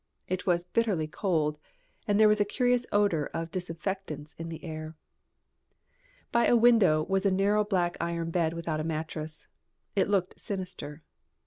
It 0.27 0.47
was 0.47 0.63
bitterly 0.63 1.05
cold, 1.07 1.59
and 2.07 2.19
there 2.19 2.27
was 2.27 2.41
a 2.41 2.43
curious 2.43 2.87
odor 2.91 3.27
of 3.35 3.51
disinfectants 3.51 4.33
in 4.39 4.49
the 4.49 4.63
air. 4.63 4.95
By 6.31 6.47
a 6.47 6.55
window 6.57 7.03
was 7.03 7.23
a 7.23 7.29
narrow 7.29 7.63
black 7.63 7.97
iron 8.01 8.31
bed 8.31 8.53
without 8.55 8.79
a 8.79 8.83
mattress. 8.83 9.45
It 9.95 10.09
looked 10.09 10.39
sinister. 10.39 11.03